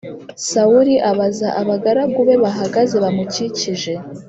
[0.49, 3.93] Sawuli abaza abagaragu be bahagaze bamukikije